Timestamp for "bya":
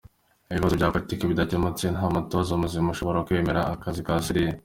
0.75-0.93